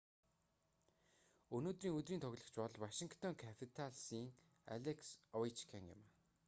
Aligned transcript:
өнөөдрийн 1.57 1.97
өдрийн 1.99 2.23
тоглогч 2.23 2.53
бол 2.61 2.75
вашингтон 2.83 3.33
капиталсын 3.43 4.25
алекс 4.75 5.07
овечкин 5.35 5.83
юм 5.95 6.01